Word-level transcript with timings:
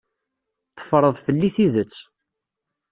Teffreḍ 0.77 1.15
fell-i 1.25 1.49
tidet. 1.55 1.95